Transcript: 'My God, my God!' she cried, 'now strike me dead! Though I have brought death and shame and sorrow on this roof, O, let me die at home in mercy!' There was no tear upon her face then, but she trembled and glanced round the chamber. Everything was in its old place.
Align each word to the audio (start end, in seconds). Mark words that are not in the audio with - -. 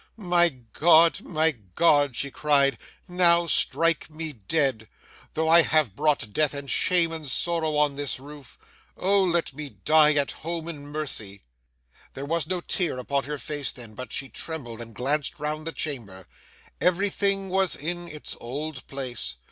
'My 0.17 0.49
God, 0.49 1.21
my 1.21 1.51
God!' 1.51 2.15
she 2.15 2.31
cried, 2.31 2.79
'now 3.07 3.45
strike 3.45 4.09
me 4.09 4.33
dead! 4.33 4.89
Though 5.35 5.47
I 5.47 5.61
have 5.61 5.95
brought 5.95 6.33
death 6.33 6.55
and 6.55 6.71
shame 6.71 7.11
and 7.11 7.27
sorrow 7.29 7.75
on 7.75 7.97
this 7.97 8.19
roof, 8.19 8.57
O, 8.97 9.21
let 9.23 9.53
me 9.53 9.69
die 9.69 10.13
at 10.15 10.31
home 10.31 10.67
in 10.67 10.87
mercy!' 10.87 11.43
There 12.15 12.25
was 12.25 12.47
no 12.47 12.61
tear 12.61 12.97
upon 12.97 13.25
her 13.25 13.37
face 13.37 13.71
then, 13.71 13.93
but 13.93 14.11
she 14.11 14.27
trembled 14.27 14.81
and 14.81 14.95
glanced 14.95 15.37
round 15.37 15.67
the 15.67 15.71
chamber. 15.71 16.25
Everything 16.81 17.49
was 17.49 17.75
in 17.75 18.07
its 18.07 18.35
old 18.39 18.87
place. 18.87 19.35